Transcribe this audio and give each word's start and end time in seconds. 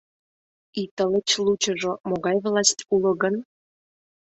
И 0.81 0.83
тылеч 0.95 1.29
лучыжо 1.43 1.91
могай 2.09 2.37
власть 2.45 2.85
уло 2.93 3.11
гын? 3.21 3.35